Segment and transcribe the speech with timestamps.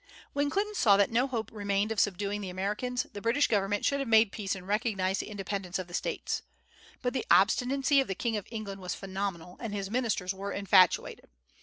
[0.33, 3.99] When Clinton saw that no hope remained of subduing the Americans, the British government should
[3.99, 6.41] have made peace and recognized the independence of the States.
[7.03, 11.29] But the obstinacy of the king of England was phenomenal, and his ministers were infatuated.